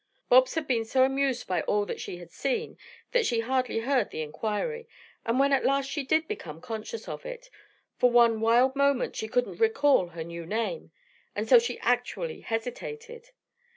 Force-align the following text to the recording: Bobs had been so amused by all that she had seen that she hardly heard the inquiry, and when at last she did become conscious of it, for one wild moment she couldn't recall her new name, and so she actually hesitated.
Bobs 0.29 0.55
had 0.55 0.65
been 0.65 0.83
so 0.83 1.03
amused 1.03 1.45
by 1.45 1.61
all 1.61 1.85
that 1.85 2.01
she 2.01 2.17
had 2.17 2.31
seen 2.31 2.75
that 3.11 3.23
she 3.23 3.41
hardly 3.41 3.81
heard 3.81 4.09
the 4.09 4.23
inquiry, 4.23 4.87
and 5.27 5.39
when 5.39 5.53
at 5.53 5.63
last 5.63 5.91
she 5.91 6.03
did 6.03 6.27
become 6.27 6.59
conscious 6.59 7.07
of 7.07 7.23
it, 7.23 7.51
for 7.99 8.09
one 8.09 8.41
wild 8.41 8.75
moment 8.75 9.15
she 9.15 9.27
couldn't 9.27 9.57
recall 9.59 10.07
her 10.07 10.23
new 10.23 10.43
name, 10.43 10.89
and 11.35 11.47
so 11.47 11.59
she 11.59 11.77
actually 11.81 12.41
hesitated. 12.41 13.29